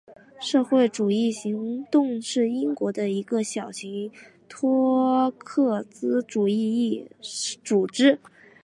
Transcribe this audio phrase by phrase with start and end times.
[0.39, 4.11] 社会主义行动是英国的一个小型
[4.49, 7.07] 托洛茨基主义
[7.63, 8.17] 组织。